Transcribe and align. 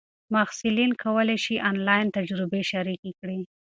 محصلین 0.33 0.91
کولای 1.03 1.37
سي 1.45 1.55
آنلاین 1.69 2.05
تجربې 2.17 2.61
شریکې 2.71 3.11
کړي. 3.19 3.39